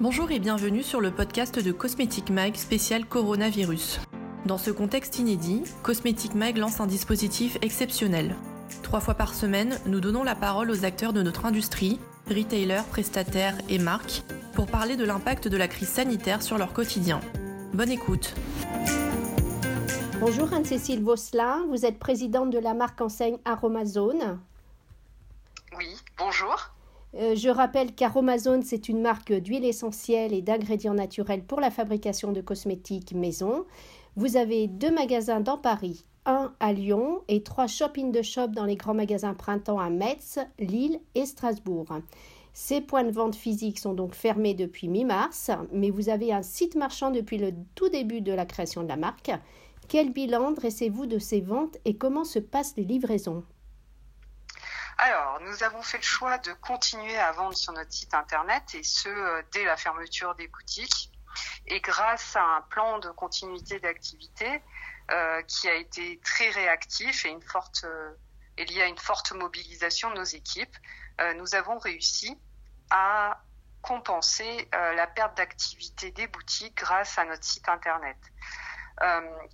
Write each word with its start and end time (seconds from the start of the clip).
Bonjour 0.00 0.30
et 0.30 0.38
bienvenue 0.38 0.82
sur 0.82 1.02
le 1.02 1.10
podcast 1.10 1.62
de 1.62 1.72
Cosmetic 1.72 2.30
Mag 2.30 2.54
spécial 2.54 3.04
coronavirus. 3.04 4.00
Dans 4.46 4.56
ce 4.56 4.70
contexte 4.70 5.18
inédit, 5.18 5.62
Cosmetic 5.82 6.34
Mag 6.34 6.56
lance 6.56 6.80
un 6.80 6.86
dispositif 6.86 7.58
exceptionnel. 7.60 8.34
Trois 8.82 9.00
fois 9.00 9.12
par 9.12 9.34
semaine, 9.34 9.78
nous 9.84 10.00
donnons 10.00 10.24
la 10.24 10.34
parole 10.34 10.70
aux 10.70 10.86
acteurs 10.86 11.12
de 11.12 11.20
notre 11.20 11.44
industrie, 11.44 12.00
retailers, 12.30 12.84
prestataires 12.88 13.58
et 13.68 13.78
marques, 13.78 14.22
pour 14.54 14.68
parler 14.68 14.96
de 14.96 15.04
l'impact 15.04 15.48
de 15.48 15.58
la 15.58 15.68
crise 15.68 15.90
sanitaire 15.90 16.40
sur 16.40 16.56
leur 16.56 16.72
quotidien. 16.72 17.20
Bonne 17.74 17.90
écoute. 17.90 18.34
Bonjour 20.18 20.50
Anne-Cécile 20.54 21.02
Vosselin, 21.02 21.66
vous 21.68 21.84
êtes 21.84 21.98
présidente 21.98 22.48
de 22.48 22.58
la 22.58 22.72
marque 22.72 23.02
enseigne 23.02 23.36
Aromazone. 23.44 24.40
Oui, 25.76 25.94
bonjour. 26.16 26.72
Euh, 27.14 27.34
je 27.34 27.48
rappelle 27.48 27.94
qu'Aromazone, 27.94 28.62
c'est 28.62 28.88
une 28.88 29.00
marque 29.00 29.32
d'huile 29.32 29.64
essentielle 29.64 30.32
et 30.32 30.42
d'ingrédients 30.42 30.94
naturels 30.94 31.42
pour 31.42 31.60
la 31.60 31.70
fabrication 31.70 32.32
de 32.32 32.40
cosmétiques 32.40 33.12
maison. 33.14 33.64
Vous 34.16 34.36
avez 34.36 34.68
deux 34.68 34.92
magasins 34.92 35.40
dans 35.40 35.58
Paris, 35.58 36.04
un 36.26 36.52
à 36.60 36.72
Lyon 36.72 37.22
et 37.28 37.42
trois 37.42 37.66
shopping 37.66 38.12
de 38.12 38.22
shop 38.22 38.48
dans 38.48 38.64
les 38.64 38.76
grands 38.76 38.94
magasins 38.94 39.34
printemps 39.34 39.80
à 39.80 39.90
Metz, 39.90 40.38
Lille 40.58 41.00
et 41.14 41.26
Strasbourg. 41.26 41.88
Ces 42.52 42.80
points 42.80 43.04
de 43.04 43.10
vente 43.10 43.36
physiques 43.36 43.78
sont 43.78 43.94
donc 43.94 44.14
fermés 44.14 44.54
depuis 44.54 44.88
mi-mars, 44.88 45.50
mais 45.72 45.90
vous 45.90 46.08
avez 46.08 46.32
un 46.32 46.42
site 46.42 46.74
marchand 46.74 47.10
depuis 47.10 47.38
le 47.38 47.52
tout 47.74 47.88
début 47.88 48.20
de 48.20 48.32
la 48.32 48.44
création 48.44 48.82
de 48.82 48.88
la 48.88 48.96
marque. 48.96 49.30
Quel 49.88 50.12
bilan 50.12 50.52
dressez-vous 50.52 51.06
de 51.06 51.18
ces 51.18 51.40
ventes 51.40 51.78
et 51.84 51.96
comment 51.96 52.24
se 52.24 52.38
passent 52.38 52.76
les 52.76 52.84
livraisons? 52.84 53.44
Alors, 55.02 55.40
nous 55.40 55.62
avons 55.62 55.80
fait 55.80 55.96
le 55.96 56.02
choix 56.02 56.36
de 56.36 56.52
continuer 56.52 57.16
à 57.16 57.32
vendre 57.32 57.56
sur 57.56 57.72
notre 57.72 57.90
site 57.90 58.12
internet 58.12 58.74
et 58.74 58.82
ce, 58.82 59.08
euh, 59.08 59.42
dès 59.50 59.64
la 59.64 59.78
fermeture 59.78 60.34
des 60.34 60.46
boutiques. 60.46 61.10
Et 61.66 61.80
grâce 61.80 62.36
à 62.36 62.42
un 62.42 62.60
plan 62.60 62.98
de 62.98 63.08
continuité 63.08 63.80
d'activité 63.80 64.62
euh, 65.10 65.40
qui 65.44 65.70
a 65.70 65.74
été 65.74 66.20
très 66.22 66.50
réactif 66.50 67.24
et 67.24 67.30
une 67.30 67.40
forte, 67.40 67.84
euh, 67.84 68.12
et 68.58 68.66
lié 68.66 68.82
à 68.82 68.86
une 68.88 68.98
forte 68.98 69.32
mobilisation 69.32 70.10
de 70.10 70.16
nos 70.16 70.24
équipes, 70.24 70.76
nous 71.36 71.54
avons 71.54 71.78
réussi 71.78 72.38
à 72.88 73.42
compenser 73.82 74.68
la 74.72 75.06
perte 75.06 75.36
d'activité 75.36 76.10
des 76.12 76.26
boutiques 76.26 76.78
grâce 76.78 77.18
à 77.18 77.26
notre 77.26 77.44
site 77.44 77.68
internet. 77.68 78.16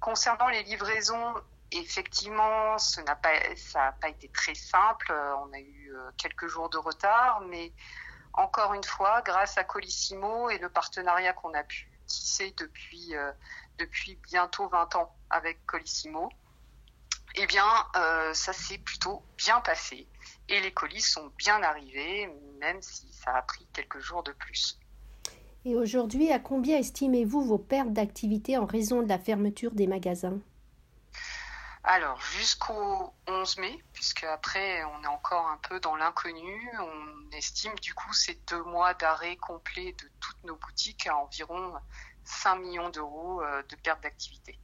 concernant 0.00 0.48
les 0.48 0.62
livraisons 0.62 1.34
Effectivement, 1.72 2.78
ça 2.78 3.02
n'a 3.04 3.14
pas 3.14 4.08
été 4.08 4.28
très 4.28 4.54
simple. 4.54 5.12
On 5.12 5.52
a 5.52 5.58
eu 5.60 5.92
euh, 5.94 6.10
quelques 6.16 6.48
jours 6.48 6.68
de 6.68 6.78
retard, 6.78 7.42
mais 7.42 7.72
encore 8.32 8.74
une 8.74 8.84
fois, 8.84 9.22
grâce 9.22 9.56
à 9.58 9.64
Colissimo 9.64 10.50
et 10.50 10.58
le 10.58 10.68
partenariat 10.68 11.32
qu'on 11.32 11.54
a 11.54 11.62
pu 11.62 11.88
tisser 12.06 12.52
depuis, 12.56 13.14
euh, 13.14 13.32
bientôt 14.28 14.68
20 14.68 14.96
ans 14.96 15.14
avec 15.30 15.64
Colissimo, 15.66 16.28
eh 17.36 17.46
bien, 17.46 17.64
euh, 17.96 18.34
ça 18.34 18.52
s'est 18.52 18.78
plutôt 18.78 19.22
bien 19.38 19.60
passé. 19.60 20.08
Et 20.48 20.60
les 20.60 20.72
colis 20.72 21.00
sont 21.00 21.30
bien 21.38 21.62
arrivés, 21.62 22.28
même 22.58 22.82
si 22.82 23.12
ça 23.12 23.32
a 23.34 23.42
pris 23.42 23.66
quelques 23.72 24.00
jours 24.00 24.22
de 24.22 24.32
plus. 24.32 24.78
Et 25.64 25.76
aujourd'hui, 25.76 26.32
à 26.32 26.38
combien 26.38 26.78
estimez-vous 26.78 27.42
vos 27.42 27.58
pertes 27.58 27.92
d'activité 27.92 28.56
en 28.58 28.66
raison 28.66 29.02
de 29.02 29.08
la 29.08 29.18
fermeture 29.18 29.72
des 29.72 29.86
magasins? 29.86 30.40
Alors, 31.92 32.20
jusqu'au 32.20 33.12
11 33.26 33.58
mai, 33.58 33.82
puisque 33.92 34.22
après 34.22 34.84
on 34.84 35.02
est 35.02 35.08
encore 35.08 35.48
un 35.48 35.58
peu 35.68 35.80
dans 35.80 35.96
l'inconnu, 35.96 36.70
on 36.78 37.36
estime 37.36 37.74
du 37.82 37.94
coup 37.94 38.12
ces 38.12 38.40
deux 38.48 38.62
mois 38.62 38.94
d'arrêt 38.94 39.34
complet 39.34 39.96
de 40.00 40.08
toutes 40.20 40.44
nos 40.44 40.54
boutiques 40.54 41.08
à 41.08 41.16
environ 41.16 41.72
5 42.22 42.60
millions 42.60 42.90
d'euros 42.90 43.42
euh, 43.42 43.64
de 43.68 43.74
perte 43.74 44.04
d'activité. 44.04 44.56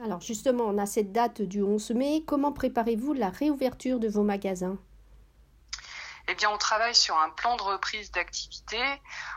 Alors 0.00 0.20
justement, 0.20 0.64
on 0.64 0.78
a 0.78 0.86
cette 0.86 1.12
date 1.12 1.42
du 1.42 1.62
11 1.62 1.92
mai. 1.92 2.24
Comment 2.26 2.50
préparez-vous 2.50 3.12
la 3.12 3.30
réouverture 3.30 4.00
de 4.00 4.08
vos 4.08 4.24
magasins? 4.24 4.78
Eh 6.28 6.34
bien, 6.34 6.50
on 6.50 6.58
travaille 6.58 6.94
sur 6.94 7.16
un 7.16 7.30
plan 7.30 7.56
de 7.56 7.62
reprise 7.62 8.10
d'activité. 8.10 8.82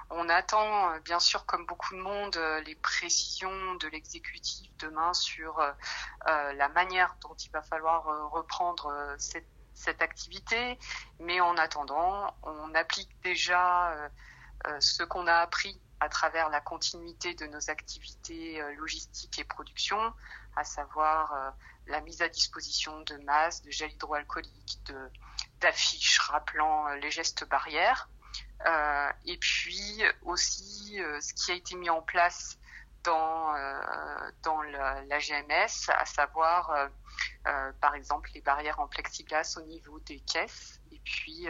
On 0.10 0.28
attend, 0.28 0.92
euh, 0.92 1.00
bien 1.02 1.20
sûr, 1.20 1.46
comme 1.46 1.66
beaucoup 1.68 1.94
de 1.94 2.02
monde, 2.02 2.36
euh, 2.38 2.62
les 2.62 2.74
précisions 2.76 3.76
de 3.76 3.88
l'exécutif 3.90 4.72
demain 4.78 5.14
sur 5.14 5.60
euh, 5.60 6.54
la 6.54 6.68
manière 6.70 7.16
dont 7.22 7.36
il 7.36 7.52
va 7.52 7.62
falloir 7.62 8.32
reprendre 8.32 9.16
cette, 9.20 9.46
activité. 10.02 10.80
Mais 11.20 11.42
en 11.42 11.56
attendant, 11.58 12.36
on 12.44 12.74
applique 12.76 13.10
déjà 13.24 14.10
ce 14.80 15.04
qu'on 15.04 15.26
a 15.26 15.36
appris 15.36 15.82
à 16.00 16.10
travers 16.10 16.50
la 16.50 16.62
continuité 16.62 17.34
de 17.34 17.46
nos 17.48 17.70
activités 17.70 18.62
logistiques 18.78 19.40
et 19.40 19.46
production, 19.46 20.14
à 20.56 20.64
savoir 20.64 21.54
la 21.88 22.02
mise 22.02 22.22
à 22.22 22.30
disposition 22.30 23.02
de 23.02 23.16
masses, 23.24 23.62
de 23.62 23.72
gel 23.72 23.92
hydroalcoolique, 23.92 24.80
de 24.86 25.12
d'affiches 25.60 26.20
rappelant 26.20 26.88
euh, 26.88 26.96
les 26.96 27.12
gestes 27.12 27.48
barrières. 27.48 28.10
Euh, 28.66 29.12
et 29.26 29.38
puis 29.38 30.04
aussi 30.24 31.02
euh, 31.02 31.22
ce 31.22 31.34
qui 31.34 31.52
a 31.52 31.56
été 31.56 31.76
mis 31.76 31.90
en 31.90 32.02
place 32.02 32.58
dans 33.04 33.54
dans 34.44 34.62
la, 34.62 35.20
GMS, 35.20 35.90
à 35.90 36.06
savoir 36.06 36.90
par 37.80 37.96
exemple 37.96 38.30
les 38.34 38.42
barrières 38.42 38.82
en 38.82 38.90
plexiglas 38.90 39.58
au 39.58 39.62
niveau 39.62 40.00
des 40.02 40.20
caisses, 40.20 40.82
et 40.92 41.00
puis 41.06 41.48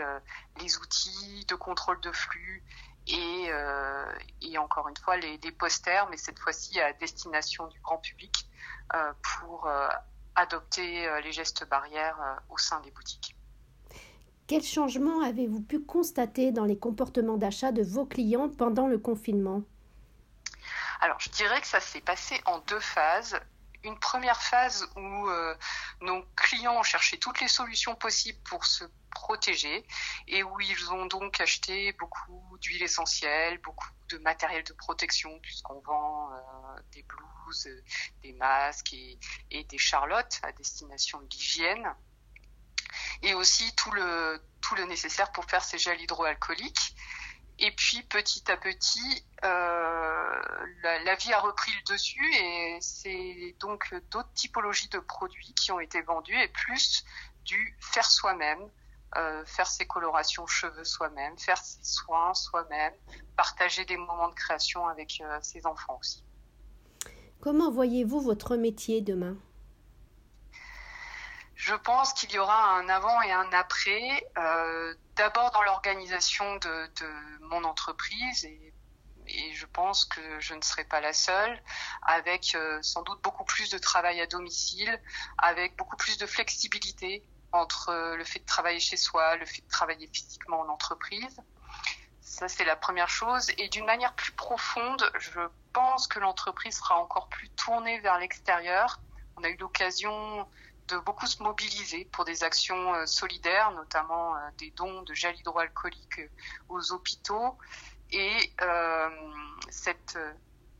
les 0.61 0.77
outils 0.77 1.45
de 1.47 1.55
contrôle 1.55 1.99
de 2.01 2.11
flux 2.11 2.63
et, 3.07 3.49
et 4.43 4.57
encore 4.59 4.89
une 4.89 4.97
fois 4.97 5.17
les, 5.17 5.39
les 5.39 5.51
posters, 5.51 6.07
mais 6.11 6.17
cette 6.17 6.37
fois-ci 6.37 6.79
à 6.79 6.93
destination 6.93 7.65
du 7.65 7.81
grand 7.81 7.97
public 7.97 8.47
pour 9.23 9.67
adopter 10.35 11.19
les 11.23 11.31
gestes 11.31 11.67
barrières 11.67 12.39
au 12.49 12.59
sein 12.59 12.79
des 12.81 12.91
boutiques. 12.91 13.28
Quel 14.49 14.63
changement 14.63 15.21
avez-vous 15.21 15.61
pu 15.61 15.79
constater 15.79 16.51
dans 16.51 16.65
les 16.65 16.75
comportements 16.75 17.37
d'achat 17.37 17.71
de 17.71 17.83
vos 17.83 18.07
clients 18.07 18.49
pendant 18.49 18.87
le 18.87 18.97
confinement? 18.97 19.61
Alors, 21.01 21.19
je 21.19 21.29
dirais 21.29 21.61
que 21.61 21.67
ça 21.67 21.79
s'est 21.79 22.01
passé 22.01 22.41
en 22.47 22.57
deux 22.57 22.79
phases. 22.79 23.39
Une 23.83 23.99
première 23.99 24.41
phase 24.41 24.89
où 24.95 25.29
euh, 25.29 25.55
nos 26.01 26.23
clients 26.35 26.79
ont 26.79 26.83
cherché 26.83 27.19
toutes 27.19 27.39
les 27.41 27.47
solutions 27.47 27.93
possibles 27.93 28.39
pour 28.49 28.65
se 28.65 28.85
protéger 29.11 29.85
et 30.27 30.41
où 30.41 30.59
ils 30.59 30.91
ont 30.93 31.05
donc 31.05 31.39
acheté 31.39 31.93
beaucoup 31.99 32.57
d'huile 32.59 32.81
essentielle, 32.81 33.59
beaucoup 33.59 33.89
de 34.09 34.17
matériel 34.17 34.63
de 34.63 34.73
protection 34.73 35.29
puisqu'on 35.43 35.79
vend 35.81 36.31
euh, 36.31 36.81
des 36.91 37.03
blouses, 37.03 37.69
des 38.23 38.33
masques 38.33 38.93
et, 38.93 39.19
et 39.51 39.63
des 39.65 39.77
charlottes 39.77 40.39
à 40.41 40.51
destination 40.53 41.19
de 41.21 41.27
l'hygiène 41.27 41.93
et 43.29 43.33
aussi 43.33 43.63
tout 43.75 43.91
le, 43.91 44.39
nécessaire 44.87 45.31
pour 45.31 45.45
faire 45.45 45.63
ces 45.63 45.77
gels 45.77 45.99
hydroalcooliques. 46.01 46.95
Et 47.59 47.71
puis 47.71 48.01
petit 48.03 48.49
à 48.49 48.55
petit, 48.55 49.25
euh, 49.43 50.41
la, 50.83 51.15
vie 51.15 51.33
a 51.33 51.39
repris 51.39 51.71
le 51.71 51.93
dessus 51.93 52.33
et 52.35 52.77
c'est 52.79 53.55
donc 53.59 53.93
d'autres 54.11 54.31
typologies 54.33 54.87
de 54.89 54.99
produits 54.99 55.53
qui 55.53 55.71
ont 55.71 55.79
été 55.79 56.01
vendus 56.01 56.35
et 56.39 56.47
plus 56.47 57.03
du 57.43 57.77
faire 57.81 58.09
soi-même, 58.09 58.69
euh, 59.17 59.43
faire 59.45 59.67
ses 59.67 59.85
colorations 59.85 60.47
cheveux 60.47 60.85
soi-même, 60.85 61.37
faire 61.37 61.57
ses 61.57 61.83
soins 61.83 62.33
soi-même, 62.33 62.93
partager 63.35 63.83
des 63.83 63.97
moments 63.97 64.29
de 64.29 64.35
création 64.35 64.87
avec 64.87 65.21
euh, 65.21 65.39
ses 65.41 65.65
enfants 65.65 65.97
aussi. 65.99 66.23
Comment 67.41 67.71
voyez-vous 67.71 68.21
votre 68.21 68.55
métier 68.55 69.01
demain? 69.01 69.35
Je 71.59 71.75
pense 71.75 72.13
qu'il 72.13 72.31
y 72.31 72.39
aura 72.39 72.77
un 72.77 72.87
avant 72.87 73.21
et 73.21 73.33
un 73.33 73.51
après. 73.51 74.25
Euh, 74.37 74.95
D'abord 75.17 75.51
dans 75.51 75.61
l'organisation 75.61 76.55
de, 76.55 76.87
de, 77.01 77.39
mon 77.41 77.65
entreprise 77.65 78.45
et, 78.45 78.73
et, 79.27 79.53
je 79.53 79.65
pense 79.65 80.05
que 80.05 80.21
je 80.39 80.53
ne 80.53 80.61
serai 80.61 80.85
pas 80.85 81.01
la 81.01 81.11
seule, 81.11 81.61
avec 82.03 82.55
euh, 82.55 82.81
sans 82.81 83.01
doute 83.01 83.21
beaucoup 83.21 83.43
plus 83.43 83.69
de 83.69 83.77
travail 83.77 84.21
à 84.21 84.25
domicile, 84.25 85.01
avec 85.37 85.75
beaucoup 85.75 85.97
plus 85.97 86.17
de 86.17 86.25
flexibilité 86.25 87.25
entre 87.51 87.89
euh, 87.89 88.15
le 88.15 88.23
fait 88.23 88.39
de 88.39 88.45
travailler 88.45 88.79
chez 88.79 88.95
soi, 88.95 89.35
le 89.35 89.45
fait 89.45 89.61
de 89.61 89.67
travailler 89.67 90.09
physiquement 90.13 90.61
en 90.61 90.69
entreprise. 90.69 91.41
Ça, 92.21 92.47
c'est 92.47 92.63
la 92.63 92.77
première 92.77 93.09
chose. 93.09 93.51
Et 93.57 93.67
d'une 93.67 93.85
manière 93.85 94.13
plus 94.13 94.31
profonde, 94.31 95.11
je 95.19 95.41
pense 95.73 96.07
que 96.07 96.19
l'entreprise 96.19 96.77
sera 96.77 96.97
encore 97.01 97.27
plus 97.27 97.49
tournée 97.49 97.99
vers 97.99 98.17
l'extérieur. 98.17 99.01
On 99.35 99.43
a 99.43 99.49
eu 99.49 99.57
l'occasion 99.57 100.47
de 100.89 100.97
beaucoup 100.99 101.27
se 101.27 101.41
mobiliser 101.41 102.05
pour 102.11 102.25
des 102.25 102.43
actions 102.43 102.93
euh, 102.93 103.05
solidaires, 103.05 103.71
notamment 103.71 104.35
euh, 104.35 104.39
des 104.57 104.71
dons 104.71 105.03
de 105.03 105.13
gel 105.13 105.35
hydroalcoolique 105.37 106.19
euh, 106.19 106.27
aux 106.69 106.91
hôpitaux. 106.91 107.57
Et 108.11 108.55
cette, 109.69 110.17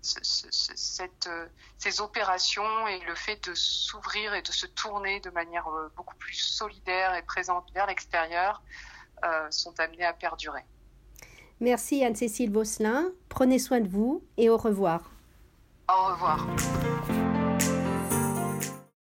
cette, 0.01 1.29
ces 1.77 2.01
opérations 2.01 2.87
et 2.87 2.99
le 3.01 3.13
fait 3.13 3.47
de 3.47 3.53
s'ouvrir 3.53 4.33
et 4.33 4.41
de 4.41 4.51
se 4.51 4.65
tourner 4.65 5.19
de 5.19 5.29
manière 5.29 5.67
beaucoup 5.95 6.15
plus 6.15 6.33
solidaire 6.33 7.13
et 7.13 7.21
présente 7.21 7.71
vers 7.71 7.85
l'extérieur 7.85 8.63
sont 9.51 9.79
amenés 9.79 10.05
à 10.05 10.13
perdurer. 10.13 10.65
Merci 11.59 12.03
Anne-Cécile 12.03 12.51
Vosselin. 12.51 13.11
Prenez 13.29 13.59
soin 13.59 13.79
de 13.79 13.87
vous 13.87 14.23
et 14.37 14.49
au 14.49 14.57
revoir. 14.57 15.11
Au 15.87 16.07
revoir. 16.07 16.47